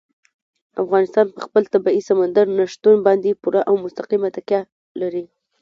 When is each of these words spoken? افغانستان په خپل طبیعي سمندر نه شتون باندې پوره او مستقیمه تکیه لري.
افغانستان 0.83 1.25
په 1.33 1.39
خپل 1.45 1.63
طبیعي 1.73 2.01
سمندر 2.09 2.45
نه 2.57 2.63
شتون 2.73 2.95
باندې 3.07 3.39
پوره 3.41 3.61
او 3.69 3.73
مستقیمه 3.85 4.29
تکیه 4.35 4.61
لري. 5.01 5.23